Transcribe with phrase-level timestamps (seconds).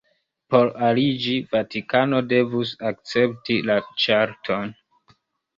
[0.53, 3.77] Por aliĝi, Vatikano devus akcepti la
[4.07, 4.75] ĉarton.